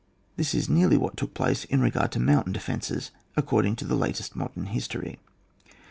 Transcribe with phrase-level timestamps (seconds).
[0.35, 4.35] This is nearly what took place in regard to mountain defences according to the latest
[4.35, 5.19] modem history.